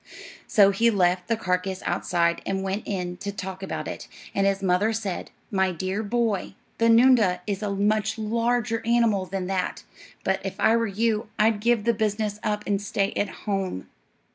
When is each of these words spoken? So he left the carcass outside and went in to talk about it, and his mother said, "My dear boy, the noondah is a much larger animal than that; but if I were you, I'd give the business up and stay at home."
So 0.47 0.71
he 0.71 0.89
left 0.89 1.27
the 1.27 1.37
carcass 1.37 1.83
outside 1.85 2.41
and 2.43 2.63
went 2.63 2.87
in 2.87 3.17
to 3.17 3.31
talk 3.31 3.61
about 3.61 3.87
it, 3.87 4.07
and 4.33 4.47
his 4.47 4.63
mother 4.63 4.93
said, 4.93 5.29
"My 5.51 5.71
dear 5.71 6.01
boy, 6.01 6.55
the 6.79 6.89
noondah 6.89 7.41
is 7.45 7.61
a 7.61 7.69
much 7.69 8.17
larger 8.17 8.81
animal 8.83 9.27
than 9.27 9.45
that; 9.45 9.83
but 10.23 10.43
if 10.43 10.59
I 10.59 10.75
were 10.75 10.87
you, 10.87 11.29
I'd 11.37 11.59
give 11.59 11.83
the 11.83 11.93
business 11.93 12.39
up 12.41 12.63
and 12.65 12.81
stay 12.81 13.13
at 13.15 13.29
home." 13.45 13.89